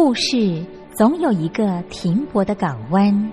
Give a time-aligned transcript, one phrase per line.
[0.00, 0.64] 故事
[0.96, 3.32] 总有一个停泊的港湾。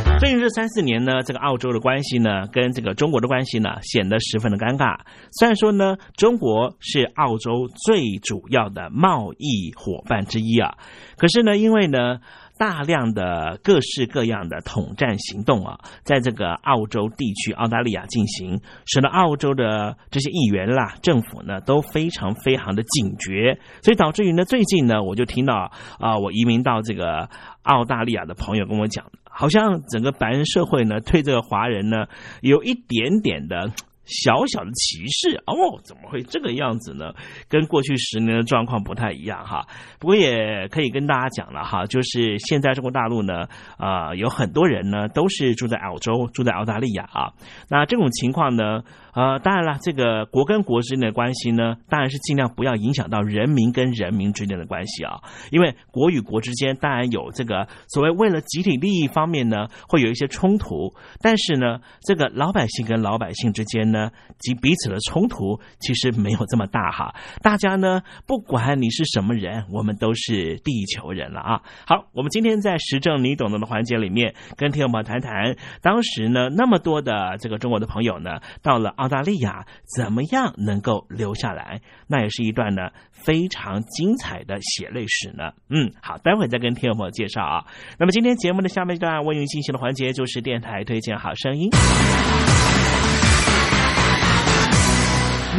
[0.21, 4.99] 最近这三四年呢，这个澳洲的关系呢，跟这个中国的关系呢，显得十分的尴尬。
[5.31, 10.77] 虽然说呢，中国是澳洲最主要的贸易伙伴之一啊，
[11.17, 12.19] 可是呢，因为呢。
[12.59, 27.27] 大量的各式各样的统战行动啊，在这个澳洲地区、澳大利亚进行，使得澳洲的这些议员啦、政府呢都非常非常的警觉，所以导致于呢，最近呢，我就听到啊，我移民到这个
[27.63, 32.05] 澳大利亚的朋友跟我讲，好像整个白人社会呢，对这个华人呢，
[32.41, 33.71] 有一点点的。
[34.03, 37.13] 小小的歧视哦，怎么会这个样子呢？
[37.47, 39.65] 跟过去十年的状况不太一样哈。
[39.99, 43.47] 不过也可以跟大家讲了哈，就是现在中国大陆呢，
[43.77, 47.31] 啊，有很多人呢都是住在澳洲、住在澳大利亚啊。
[47.69, 48.81] 那这种情况呢？
[49.13, 55.19] 呃，当然了，这个国跟国之间的关系呢，当然是尽量不要影响到人民跟人民之间的关系啊。
[55.49, 60.93] 因为国与国之间当然有这个所谓为了集体利益方面呢，会有一些冲突。
[61.21, 67.13] 但是呢，这个老百姓跟老百姓之间呢，及彼此的冲突其实没有这么大哈。
[67.43, 71.61] 大家呢，不管你是什么人，我们都是地球人了啊。
[71.85, 78.95] 好，我们今天在时政你懂得的环节里面，跟听众朋友谈谈，当时呢那么多的这个中国的朋友呢，到了。
[79.01, 79.65] 澳大利亚
[79.97, 81.81] 怎么样能够留下来？
[82.05, 85.53] 那也是一段呢非常精彩的血泪史呢。
[85.69, 87.65] 嗯，好，待会再跟听众朋友介绍啊。
[87.97, 91.67] 那么今天节目的下面一段为您进行的环节就是电台推荐好声音。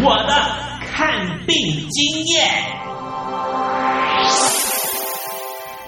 [0.04, 1.56] 我的看病
[1.90, 2.91] 经验。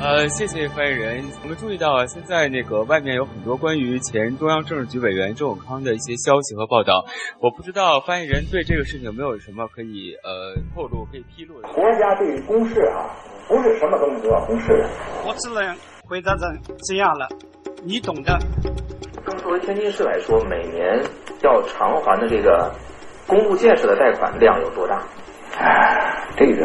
[0.00, 1.24] 呃，谢谢发言人。
[1.42, 7.04] 我们注意到啊，现在那个外面有很多关于前中央政治局委员周永康的一些消息和报道。
[7.40, 11.68] 我不知道发言人对这个事情有没有什么可以呃透露、可以披露的。
[11.68, 13.10] 国家对于公事啊，
[13.48, 14.88] 不是什么东西都要公示的。
[15.26, 15.76] 我只能
[16.08, 17.28] 回答成这样了，
[17.82, 18.38] 你懂的。
[19.26, 21.02] 那么作为天津市来说，每年
[21.42, 22.72] 要偿还的这个
[23.26, 25.02] 公路建设的贷款量有多大？
[25.58, 26.64] 哎，这个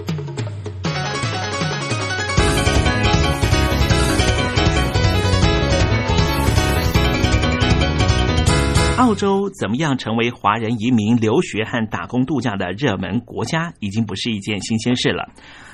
[9.01, 15.27] 澳洲怎么样成为华人移民留学和打工度假的热门国家，已经不是一件新鲜事了。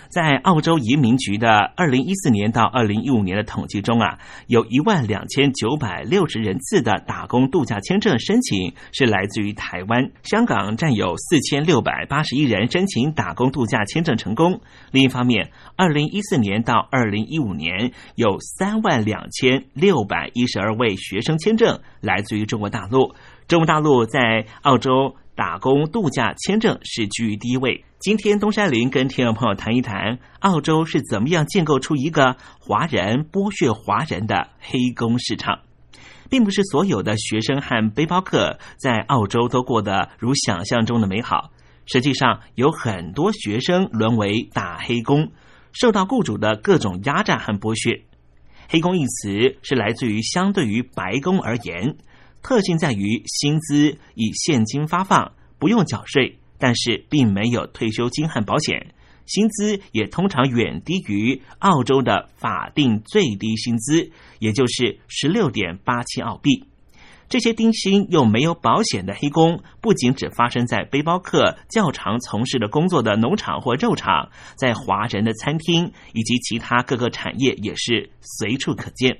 [0.10, 14.62] 在澳洲移民局的二零一四年到二零一五年的统计中啊，有一万两千九百六十人次的打工度假签证申请是来自于台湾，香港占有四千六百八十一人申请打工度假签证成功。
[14.92, 23.14] 另一方面，二零一四年到二零一五年有三万两千六百一十二位学生签证来自于中国大陆，
[23.48, 25.16] 中国大陆在澳洲。
[25.38, 27.86] 打工度假签证是居于第一位。
[28.00, 35.60] 今天东山林跟听众朋友谈一谈，澳洲是怎么样建构出一个华人剥削华人的黑工市场，
[36.27, 41.51] 并不是所有的学生和背包客在澳洲都过得如想象中的美好。
[41.86, 45.34] 实际上，有很多学生沦为打黑工，
[45.72, 48.03] 受到雇主的各种压榨和剥削。
[48.70, 51.96] 黑工一词是来自于相对于白工而言。
[52.41, 58.94] 特性在于薪资以现金发放，不用缴税，但是并没有退休金和保险，
[59.25, 66.65] 薪资也通常远低于澳洲的法定最低薪资，也就是十六点八七澳币。
[67.29, 79.20] 这些低薪又没有保险的黑工，不仅只发生在背包客较常从事的工作的农场或肉场，在华人的餐厅以及其他各个产业也是随处可见。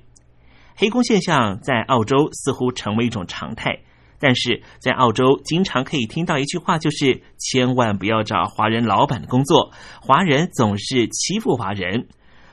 [0.80, 3.80] 黑工现象在澳洲似乎成为一种常态，
[4.20, 12.08] 但是在澳洲经常可以听到一句话，就是千万不要找华人老板的工作，华人总是欺负华人。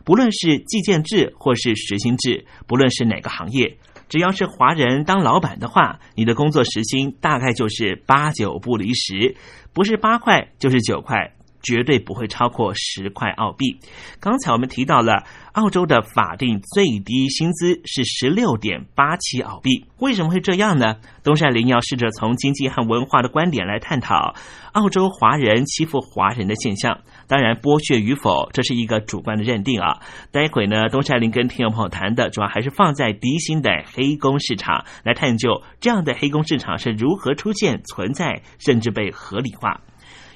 [0.05, 3.77] 不论是计件制或是时薪制，不论是哪个行业，
[4.09, 9.37] 只要是华人当老板的话，你的工作时薪大概就是八九不离十，
[9.75, 11.35] 不是八块就是九块。
[11.65, 13.81] 绝对不会超过十块澳币。
[14.21, 20.99] 刚才我们提到了澳洲的法定最低薪资是十六点八七澳币，为什么会这样呢？
[21.25, 24.35] 东山林要试着从经济和文化的观点来探讨
[24.73, 27.01] 澳洲华人欺负华人的现象。
[27.27, 30.01] 当然，剥削与否这是一个主观的认定啊。
[30.31, 39.81] 待会呢，东山林跟听众朋友谈的主要还是放在低薪的黑工市场来探究这样的黑工市场是如何出现、存在，甚至被合理化。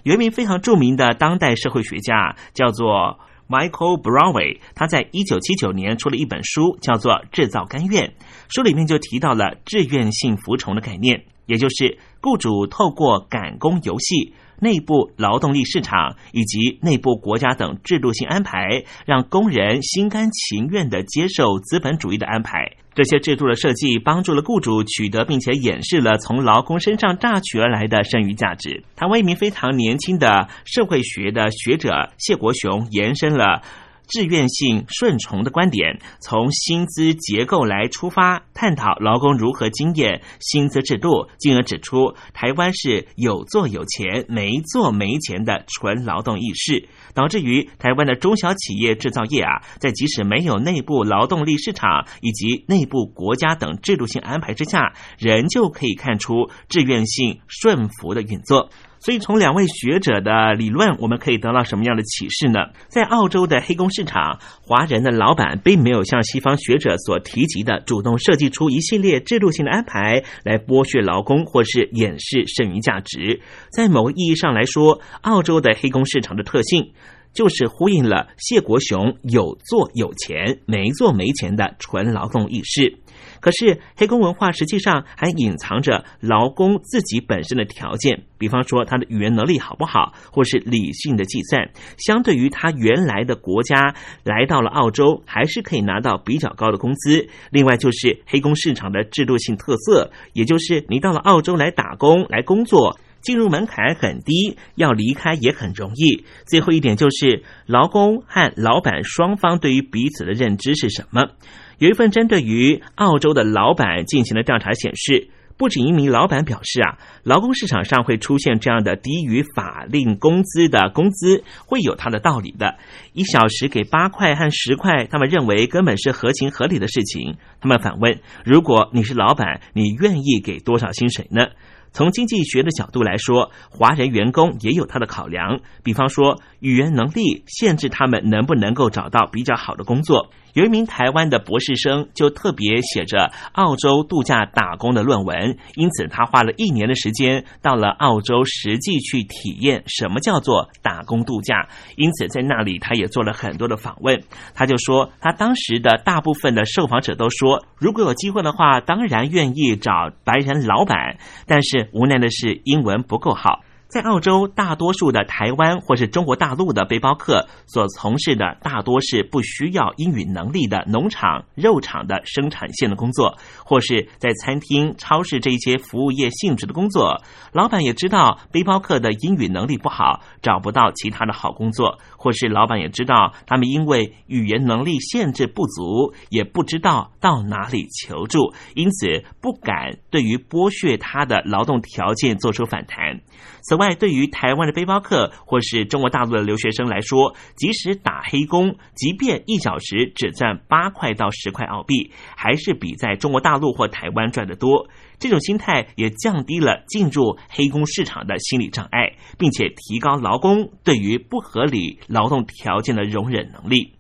[0.09, 8.05] 原名非常著名的当代社会学家，叫做 Michael Brownway，他在一九七九年出了一本书，叫做《制造甘愿》。
[8.49, 14.33] 书里面就提到了志愿性服从的概念，也就是雇主透过赶工游戏。
[14.61, 22.73] 内部劳动力市场以及内部国家等制度性安排，让工人心甘情愿的接受资本主义的安排。
[22.95, 28.83] 这些制度的设计，帮助了雇主取得并且掩饰了从劳工身上榨取而来的剩余价值。
[28.97, 33.63] 他为一名非常年轻的社会学的学者谢国雄，延伸了。
[34.09, 58.71] 志愿性顺从的观点，从薪资结构来出发，探讨劳工如何经验薪资制度，进而指出台湾是有做有钱，没做没钱的纯劳动意识，导致于台湾的中小企业制造业啊，在即使没有内部劳动力市场以及内部国家等制度性安排之下，仍旧可以看出志愿性顺服的运作。
[59.01, 62.61] 所以，从两位学者的理论，我们可以得到什么样的启示呢？
[62.89, 73.41] 在澳洲的黑工市场，华人的老板并没有像西方学者所提及的，主动设计出一系列制度性的安排来剥削劳工，或是掩饰剩余价值。
[73.71, 76.93] 在某个意义上来说，澳洲的黑工市场的特性。
[77.33, 82.99] 就是呼应了谢国雄有做有钱，没做没钱的纯劳动意识。
[83.41, 97.29] 可是黑工文化实际上还隐藏着劳工自己本身的条件，比方说他的语言能力好不好，或是理性的计算，相对于他原来的国家来到了澳洲，还是可以拿到比较高的工资。
[97.51, 102.99] 另外就是黑工市场的制度性特色，也就是你到了澳洲来打工来工作。
[103.21, 106.25] 进入门槛很低，要离开也很容易。
[106.47, 111.31] 最后一点就是劳工和老板双方对于彼此的认知是什么？
[111.79, 115.31] 有一份针对于澳洲的老板进行的调查显示。
[115.59, 122.77] 不止一名老板表示啊，劳工市场上会出现这样的低于法令工资的工资，会有它的道理的。
[123.13, 127.39] 一小时给八块和十块，他们认为根本是合情合理的事情。
[127.61, 131.49] 他们反问：如果你是老板，你愿意给多少薪水呢？
[131.93, 140.31] 从经济学的角度来说，华人员工也有他的考量，比方说语言能力限制他们能不能够找到比较好的工作。
[140.59, 151.69] 有一名台湾的博士生就特别写着澳洲度假打工的论文，因此他花了一年的时间到了澳洲实际去体验什么叫做打工度假。
[151.95, 154.21] 因此在那里他也做了很多的访问。
[154.53, 163.61] 他就说，他当时的大部分的受访者都说，如果有机会的话，当然愿意找白人老板，但是无奈的是英文不够好。
[163.89, 177.23] 在澳洲，大多数的台湾或是中国大陆的背包客所从事的，大多是不需要英语能力的农场、肉场的生产线的工作，或是在餐厅、超市这一些服务业性质的工作。
[177.53, 193.21] 老板也知道背包客的英语能力不好，找不到其他的好工作，或是老板也知道他们因为语言能力限制不足，也不知道到哪里求助，因此不敢对于剥削他的劳动条件做出反弹。
[193.63, 204.89] 此外，对于台湾的背包客或是中国大陆的留学生来说，即使打黑工，即便一小时只赚八块到十块澳币，还是比在中国大陆或台湾赚得多。
[205.19, 213.95] 这种心态也降低了进入黑工市场的心理障碍，并且提高劳工对于不合理劳动条件的容忍能力。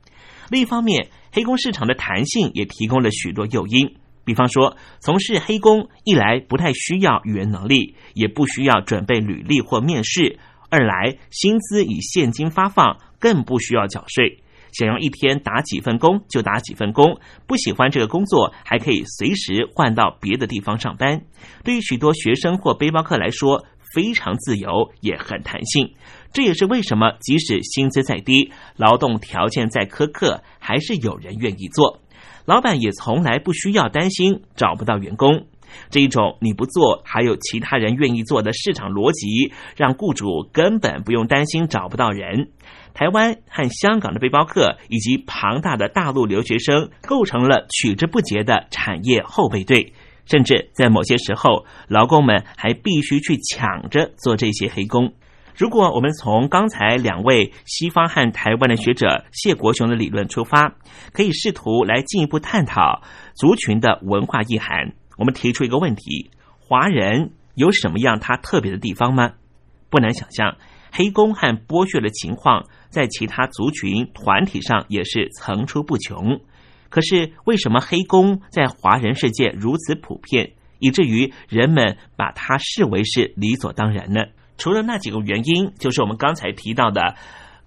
[0.50, 3.96] 另一方面，黑工市场的弹性也提供了许多诱因。
[4.28, 10.36] 比方说，从事黑工，一来不太需要语言能力，也不需要准备履历或面试；
[10.68, 14.40] 二来薪资以现金发放，更不需要缴税。
[14.70, 21.22] 想要一天打几份工就打几份工，不喜欢这个工作还可以随时换到别的地方上班。
[21.64, 23.64] 对于许多学生或背包客来说，
[23.94, 25.94] 非常自由，也很弹性。
[26.34, 32.02] 这也是为什么即使薪资再低，劳动条件再苛刻，还是有人愿意做。
[32.48, 35.44] 老板也从来不需要担心找不到员工，
[35.90, 42.48] 这一种你不做还有其他人愿意做的市场逻辑，让雇主根本不用担心找不到人。
[42.94, 49.92] 台湾和香港的背包客以及庞大的大陆留学生，构成了取之不竭的产业后备队，
[50.24, 55.12] 甚至在某些时候，劳工们还必须去抢着做这些黑工。
[55.58, 60.76] 如果我们从刚才两位西方和台湾的学者谢国雄的理论出发，
[61.12, 63.02] 可以试图来进一步探讨
[63.34, 64.92] 族群的文化意涵。
[65.16, 69.32] 我们提出一个问题：华人有什么样他特别的地方吗？
[69.90, 70.58] 不难想象，
[70.92, 76.40] 黑工和剥削的情况在其他族群团体上也是层出不穷。
[76.88, 84.20] 可是，为什么黑工在华人世界如此普遍，以至于人们把它视为是理所当然呢？
[84.58, 87.14] 除了那几个原因，就是我们刚才提到的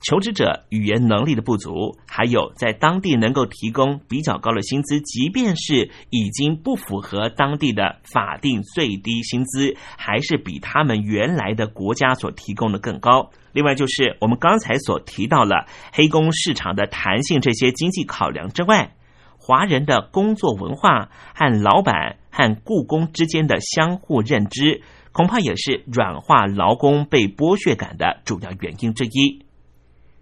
[0.01, 13.30] 求职者语言能力的不足，还有在当地能够提供比较高的薪资，即便是已经不符合当地的法定最低薪资，还是比他们原来的国家所提供的更高。
[13.54, 18.95] 另外，就是我们刚才所提到了黑工市场的弹性这些经济考量之外，
[19.38, 24.82] 华人的工作文化和老板和雇工之间的相互认知。
[25.12, 29.45] 恐怕也是软化劳工被剥削感的主要原因之一。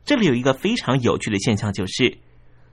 [0.03, 2.17] 这里有一个非常有趣的现象，就是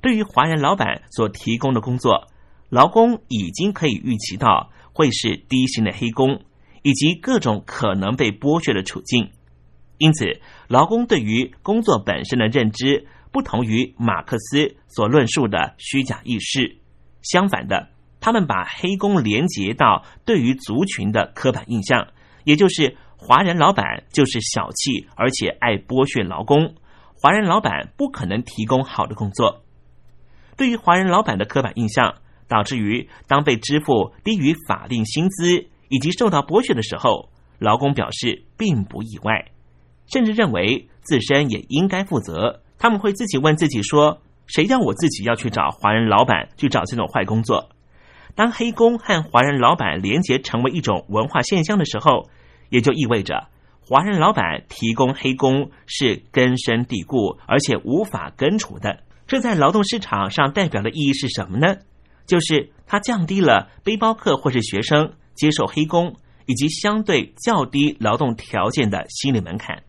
[0.01, 2.29] 对于华人老板所提供的工作，
[2.71, 6.41] 劳工已经可以预期到会是低薪的黑工，
[6.83, 9.31] 以及各种可能被剥削的处境。
[9.99, 16.79] 因此，劳工对于工作本身的认知，不同于马克思所论述的虚假意识。
[17.23, 17.96] 相反的。
[18.27, 22.09] 他们把黑工连接到对于族群的刻板印象，
[22.43, 26.75] 也就是华人老板就是小气，而且爱剥削劳工。
[27.15, 29.63] 华人老板不可能提供好的工作。
[30.57, 32.17] 对于华人老板的刻板印象，
[32.49, 39.53] 导致于当被支付低于法定薪资以及受到剥削的时候，劳工表示并不意外，
[40.13, 42.65] 甚至认为自身也应该负责。
[42.77, 47.69] 他们会自己问自己说：“谁让我自己要去找华人老板去找这种坏工作？”
[48.37, 52.29] 当黑工和华人老板连结成为一种文化现象的时候，
[52.69, 53.49] 也就意味着
[53.81, 59.01] 华人老板提供黑工是根深蒂固而且无法根除的。
[59.27, 61.77] 这在劳动市场上代表的意义是什么呢？
[62.27, 69.83] 就是它降低了背包客或是学生接受黑工，以及相对较低劳动条件的心理门槛。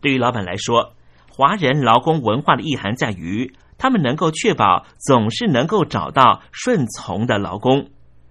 [0.00, 0.94] 对于老板来说，
[1.28, 3.52] 华人劳工文化的意涵在于，
[3.82, 7.90] 他们能够确保总是能够找到顺从的劳工。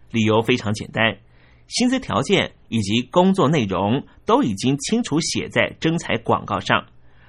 [0.09, 1.17] 理由非常简单，
[1.67, 6.85] 薪资条件以及工作内容都已经清楚写在征才广告上。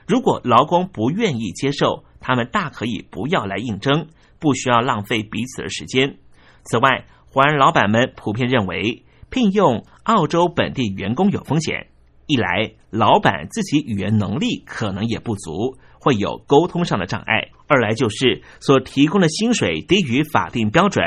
[0.07, 4.07] 如果劳工不愿意接受，他们大可以不要来应征，
[4.39, 6.19] 不需要浪费彼此的时间。
[6.63, 11.89] 此外，华人老板们普遍认为，聘用澳洲本地员工有风险。
[12.29, 21.03] 一来，老板自己语言能力可能也不足，会有沟通上的障碍；二来就是所提供的薪水低于法定标准，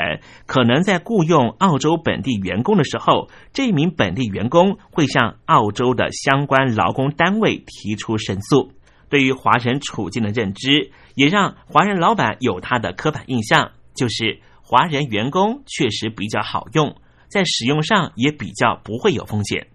[0.46, 8.72] 可能在雇佣澳洲本地员工的时候，这名本地员工会向澳洲的相关劳工单位提出申诉。
[9.08, 16.96] 对于华人处境的认知，也让华人老板有他的刻板印象，就是华人员工确实比较好用，
[17.28, 19.68] 在使用上也比较不会有风险。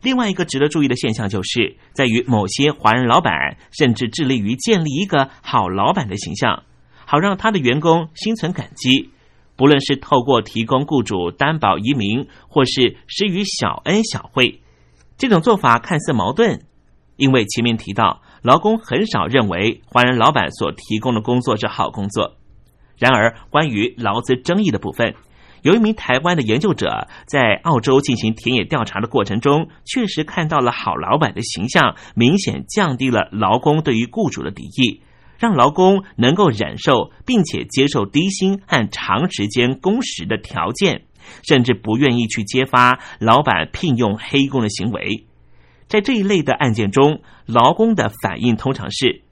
[0.00, 6.62] 另外一个值得注意的现象，就是在于某些华人老板甚至致力于建立一个好老板的形象，
[7.04, 9.10] 好让他的员工心存感激。
[9.56, 14.60] 不论是透过提供雇主担保移民，或是施予小恩小惠，
[15.16, 16.60] 这种做法看似矛盾，
[17.16, 22.36] 因为前面提到，劳工很少认为华人老板所提供的工作是好工作。
[22.98, 25.14] 然而，关于劳资争议的部分。
[25.62, 35.02] 有一名台湾的研究者在澳洲进行田野调查的过程中，确实看到了好老板的形象明显降低了劳工对于雇主的敌意，
[35.38, 41.02] 让劳工能够忍受并且接受低薪和长时间工时的条件，
[41.46, 45.26] 甚至不愿意去揭发老板聘用黑工的行为。
[45.86, 49.22] 在这一类的案件中，劳工的反应通常是：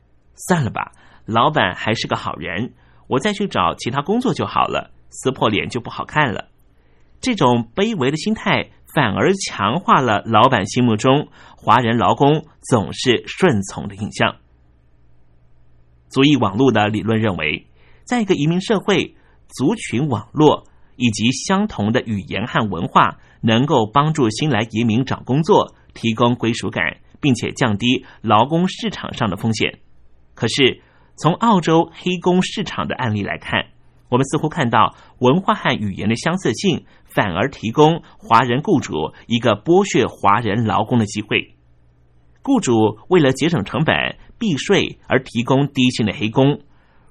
[0.48, 0.92] 算了吧，
[1.26, 2.72] 老板还是个好人，
[3.08, 4.90] 我再去找其他工作就好了。
[5.08, 6.48] 撕破脸就不好看了，
[7.20, 14.36] 这种卑微的心态反而强化了老板心目中华人劳工总是顺从的印象。
[16.08, 17.66] 族裔网络的理论认为，
[18.04, 19.16] 在一个移民社会，
[19.48, 20.66] 族群网络
[20.96, 29.80] 以及相同的语言和文化，能够帮助新来移民找工作，提供归属感，并且降低劳工市场上的风险。
[30.34, 30.80] 可是，
[31.16, 33.66] 从澳洲黑工市场的案例来看。
[34.08, 41.54] 我们似乎看到文化和语言的相似性，反而提供华人雇主一个剥削华人劳工的机会。
[42.42, 46.60] 雇主为了节省成本、避税而提供低薪的黑工，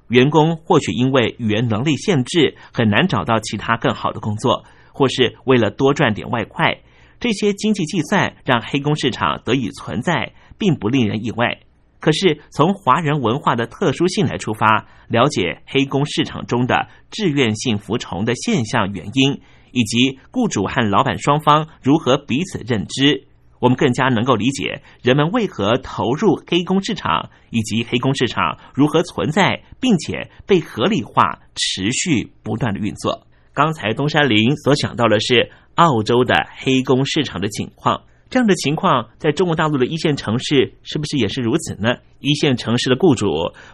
[0.07, 6.79] 员工或许因为语言能力限制，很难找到其他更好的工作，或是为了多赚点外快，
[7.19, 11.59] 这些经济计算让黑工市场得以存在，并不令人意外。
[12.05, 19.41] 可是，从华人文化的特殊性来出发，了解黑工市场中的志愿性服从的现象原因，
[19.71, 23.25] 以及雇主和老板双方如何彼此认知，
[23.57, 33.25] 我们更加能够理解人们为何投入黑工市场，以及黑工市场如何存在，并且被合理化、持续不断的运作。
[33.51, 38.03] 刚才东山林所讲到的是澳洲的黑工市场的情况。
[38.29, 41.97] 这样的情况，在中国大陆的一线城市是不是也是如此呢？
[42.19, 43.27] 一线城市的雇主，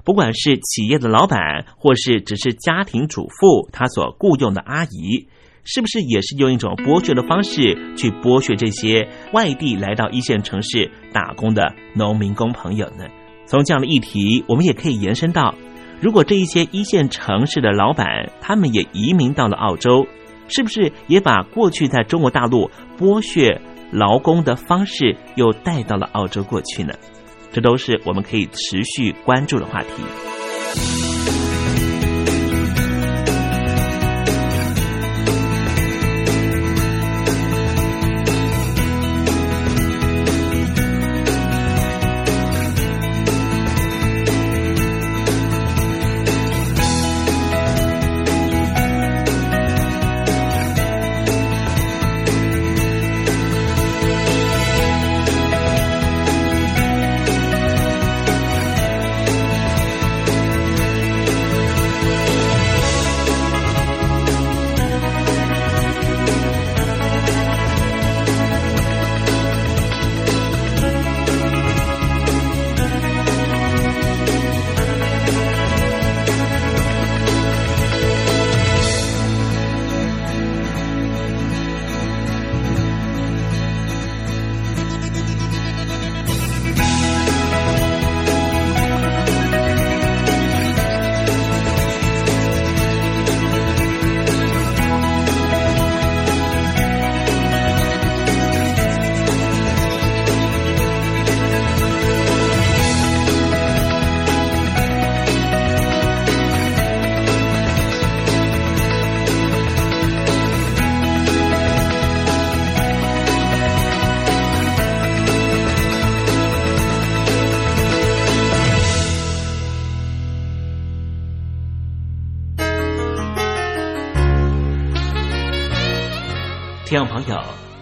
[0.03, 5.27] 不管是企业的老板，或是只是家庭主妇，他所雇佣的阿姨，
[5.63, 13.05] 是不是也是用一种剥削的方式去剥削这些外地来到一线城市打工的农民工朋友呢？
[13.47, 15.55] 从这样的议题，我们也可以延伸到，
[16.01, 20.05] 如果这一些一线城市的老板，他们也移民到了澳洲，
[20.49, 23.59] 是不是也把过去在中国大陆剥削？
[23.91, 26.93] 劳工的方式又带到了澳洲过去呢，
[27.51, 31.10] 这都是我们可以持续关注的话题。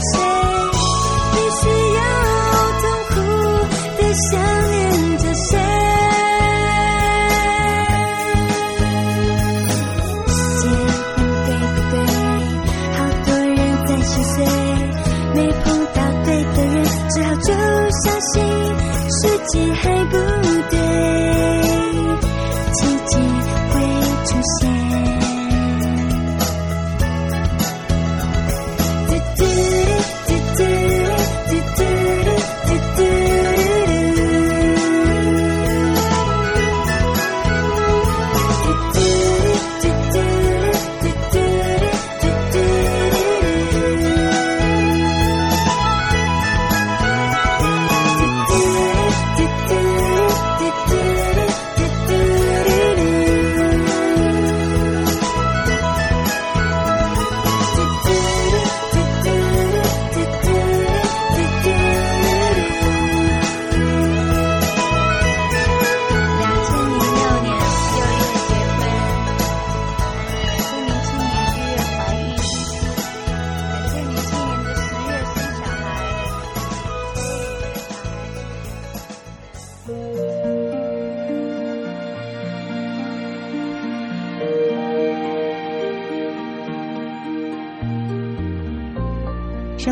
[0.00, 0.20] 谁
[1.32, 2.45] 你需要
[79.86, 79.94] 生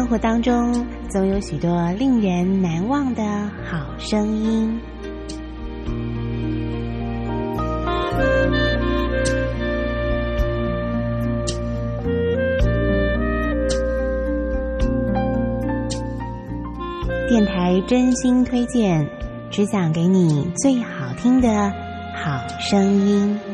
[0.09, 3.23] 活当中总有许多令人难忘的
[3.63, 4.81] 好声音。
[17.29, 19.09] 电台真心推荐
[19.55, 21.49] 只想给你最好听的
[22.13, 23.54] 好声音。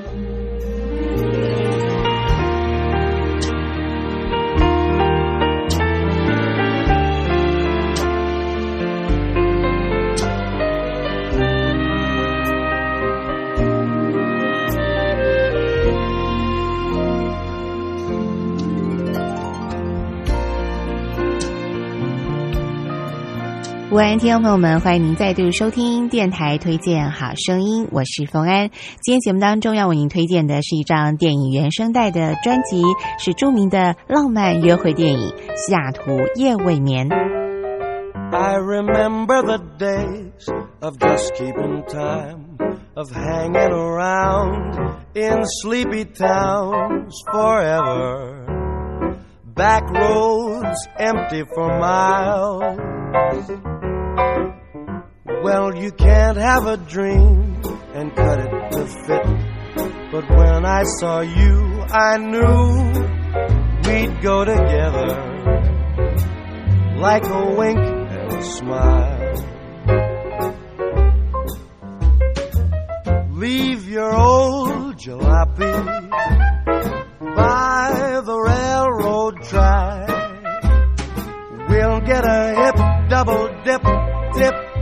[24.10, 28.68] 安，听众朋友们，欢迎您再度收听电台推荐好声音，我是冯安。
[29.02, 32.82] 今天节目当中要为您推荐的是一张电影原声带的专辑，
[33.20, 37.08] 是著名的浪漫约会电影《西雅图夜未眠》。
[38.32, 42.58] I remember the days of just keeping time,
[42.94, 44.76] of hanging around
[45.14, 48.44] in sleepy towns forever.
[49.54, 52.76] Back roads empty for miles.
[55.42, 57.62] Well, you can't have a dream
[57.94, 59.24] and cut it to fit.
[60.12, 62.92] But when I saw you, I knew
[63.86, 65.30] we'd go together
[66.98, 69.34] like a wink and a smile.
[73.32, 76.10] Leave your old jalopy
[77.34, 80.08] by the railroad track.
[81.70, 83.99] We'll get a hip double dip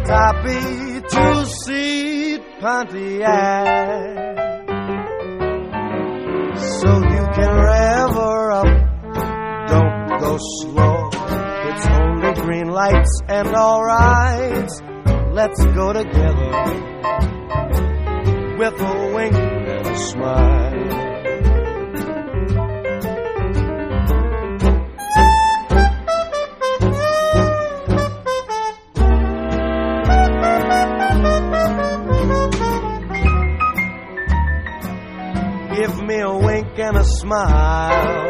[0.08, 4.38] tip toppy two seat Pontiac.
[6.56, 8.66] So you can rev her up,
[9.68, 11.10] don't go slow.
[11.68, 13.78] It's only green lights and all.
[15.32, 16.50] Let's go together
[18.58, 20.77] with a wink and a smile.
[37.28, 38.27] Smile.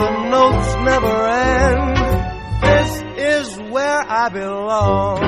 [0.00, 1.96] The notes never end.
[2.62, 5.20] This is where I belong.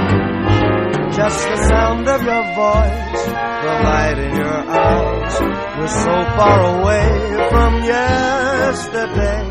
[1.13, 5.41] Just the sound of your voice, the light in your eyes.
[5.79, 7.09] We're so far away
[7.51, 9.43] from yesterday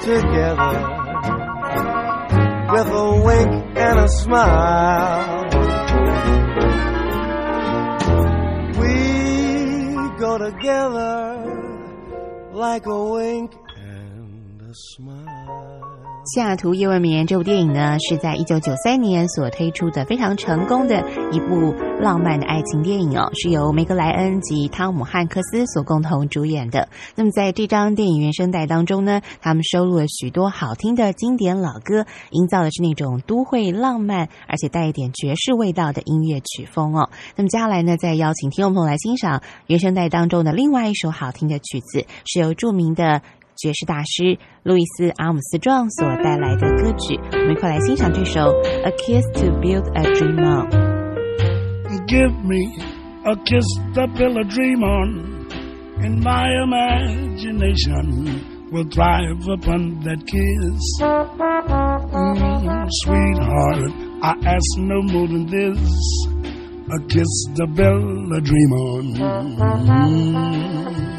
[0.00, 0.74] together
[2.72, 5.44] with a wink and a smile.
[8.80, 11.12] We go together
[12.52, 13.61] like a wink.
[16.24, 26.88] 西雅图夜未眠这部电影呢，是在一九九三年所推出的非常成功的一部浪漫的爱情电影哦，是由梅格莱恩及汤姆汉克斯所共同主演的。
[27.14, 37.10] 那么在这张电影原声带当中呢，他们收录了许多好听的经典老歌，营造的是那种都会浪漫而且带一点爵士味道的音乐曲风哦。
[37.36, 43.20] 那么接下来呢，再邀请听众朋友来欣赏原声带当中的另外一首好听的曲子，是由著名的。
[43.62, 48.40] 爵士大师路易斯·阿姆斯壮所带来的歌曲，我们一块来欣赏这首
[48.82, 50.68] 《A Kiss to Build a Dream On》。
[52.08, 52.74] Give me
[53.24, 55.46] a kiss to build a dream on,
[56.00, 58.40] and my imagination
[58.72, 61.00] will thrive upon that kiss.
[62.10, 63.92] Mm, sweetheart,
[64.22, 65.78] I ask no more than this.
[66.90, 69.14] A kiss to build a dream on.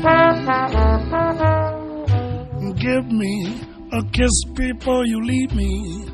[0.04, 1.63] Mm.
[2.72, 3.62] Give me
[3.92, 6.06] a kiss before you leave me,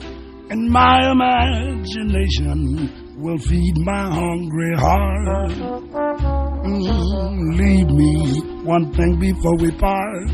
[0.50, 5.50] and my imagination will feed my hungry heart.
[6.66, 10.30] Mm, leave me one thing before we part.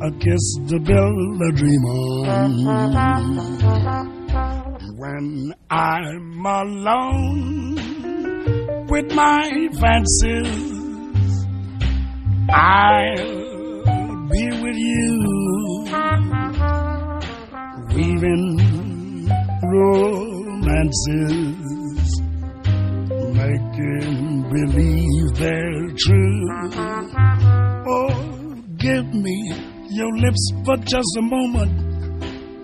[0.00, 2.64] A kiss to build a dream on.
[4.96, 7.76] When I'm alone
[8.88, 11.46] with my fancies,
[12.50, 13.47] I'll
[14.30, 15.84] be with you,
[17.94, 18.58] weaving
[19.72, 21.56] romances,
[23.32, 26.38] making believe they're true.
[27.90, 28.12] Oh,
[28.76, 29.38] give me
[29.90, 31.72] your lips for just a moment,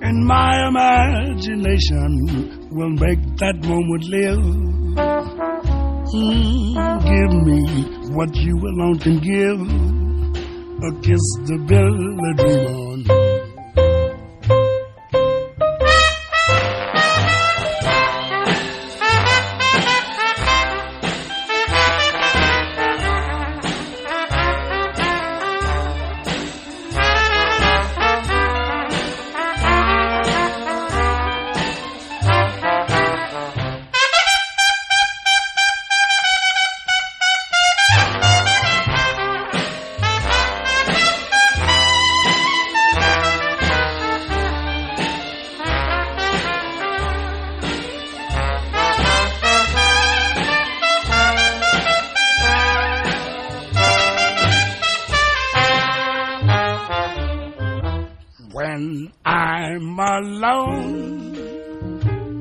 [0.02, 2.10] and my imagination
[2.72, 4.44] will make that moment live.
[6.14, 6.74] Mm,
[7.10, 7.60] give me
[8.14, 9.58] what you alone can give,
[10.82, 12.93] a kiss to build a dream on.
[59.74, 61.32] I'm alone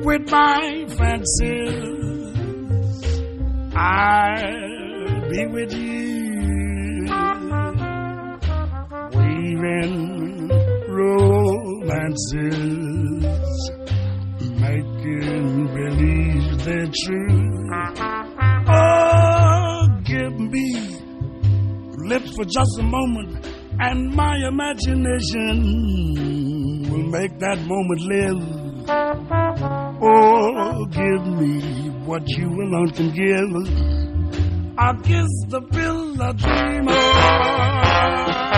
[0.03, 2.38] with my fancies,
[3.75, 7.07] I'll be with you,
[9.17, 10.47] weaving
[10.89, 12.43] romances,
[14.59, 17.69] making believe they're true.
[18.67, 20.99] Oh, give me
[21.97, 23.43] lips for just a moment,
[23.79, 25.63] and my imagination
[26.94, 28.41] will make that moment live.
[30.02, 34.76] Oh, give me what you alone can give.
[34.78, 38.53] I'll kiss the pill I dream on.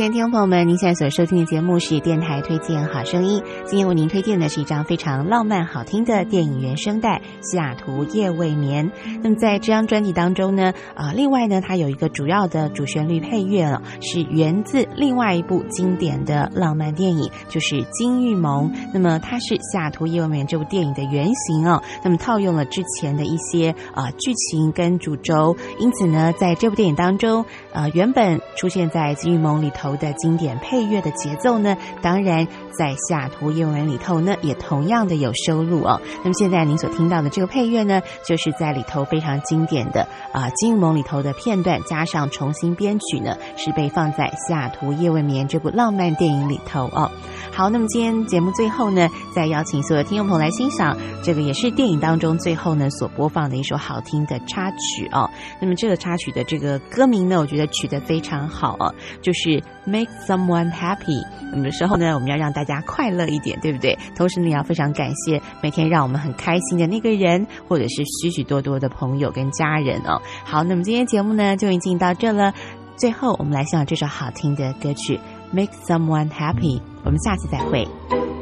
[0.00, 3.42] 亲爱的听众朋友们，您现在所收听的节目是电台推荐好声音。
[3.66, 8.90] 今天为您推荐的是一张非常浪漫好听的电影原声带《西雅图夜未眠》。
[9.22, 18.72] 那么在这张专辑当中呢，啊，另外呢，它有一个主要的主旋律配乐哦，是源自另外一部经典的浪漫电影，就是《金玉盟》。
[18.94, 21.82] 那么它是《西雅图夜未眠》这部电影的原型哦。
[22.02, 32.46] 那么套用了之前的一些啊剧情跟主轴，因此呢，在这部电影当中，呃，原本出现在《金玉盟》里头的经典配乐的节奏呢，当然
[32.76, 36.00] 在《西雅图夜未眠》里头呢，也同样的有收录哦。
[36.22, 40.02] 那么现在您所听到的这个配乐呢，就是在里头非常经典的
[40.32, 47.10] 啊《金玉盟》里头的片段，加上重新编曲呢，是被放在《西雅图夜未眠》这部浪漫电影里头哦。
[47.52, 55.28] 好，那么今天节目最后呢，再邀请所有听众朋友来欣赏这个也是电影当中最后呢所播放的一首好听的插曲哦。
[55.60, 61.24] 那么这个插曲的这个歌名呢，我觉得取得非常好哦，就是 Make someone happy。
[61.52, 63.98] 那么有时候呢，我们要让大家快乐一点，对不对？
[64.16, 70.20] 同时呢，要非常感谢每天让我们很开心的那个人，或者是许许多多的朋友跟家人哦。
[70.44, 72.52] 好，那么今天节目呢就已经到这了。
[72.96, 75.16] 最后，我们来欣赏这首好听的歌曲
[75.52, 76.78] 《Make Someone Happy》。
[77.02, 78.39] 我们下次再会。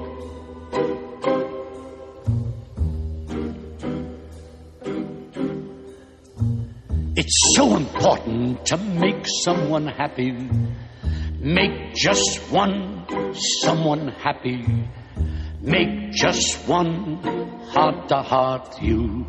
[7.20, 10.30] It's so important to make someone happy.
[11.40, 13.06] Make just one
[13.60, 14.64] someone happy.
[15.60, 17.16] Make just one
[17.74, 19.26] heart to heart you.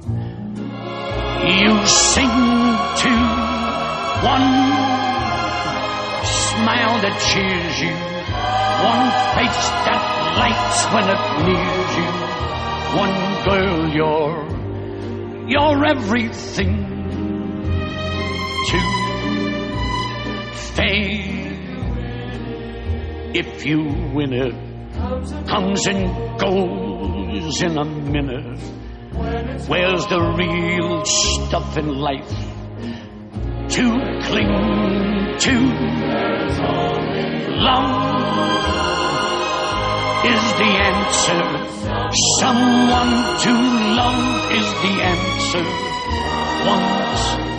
[1.49, 2.35] You sing
[3.01, 3.13] to
[4.21, 4.49] one
[6.45, 7.95] smile that cheers you.
[8.85, 10.03] One face that
[10.37, 12.11] lights when it nears you.
[13.01, 13.17] One
[13.49, 16.98] girl, you're, you're everything
[18.67, 18.79] to
[20.75, 21.39] fame.
[23.33, 23.83] If you
[24.13, 24.53] win it,
[25.47, 28.59] comes and goes in a minute.
[29.67, 32.29] Where's the real stuff in life
[33.69, 33.83] to
[34.23, 35.55] cling to?
[37.61, 38.09] Love
[40.25, 41.43] is the answer.
[42.39, 43.53] Someone to
[44.01, 45.65] love is the answer.
[46.65, 47.58] Once